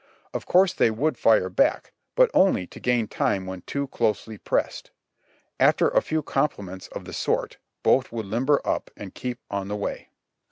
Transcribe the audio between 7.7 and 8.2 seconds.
both